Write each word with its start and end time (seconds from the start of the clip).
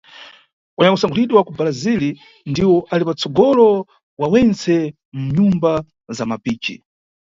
Anyakusankhulidwa 0.79 1.37
wa 1.37 1.45
ku 1.47 1.51
Brasil 1.59 2.01
ndiwo 2.49 2.77
ali 2.93 3.03
patsogolo 3.09 3.67
pa 4.17 4.25
wentse 4.33 4.73
mʼmanyumba 4.89 5.71
za 6.17 6.23
mapici. 6.29 6.75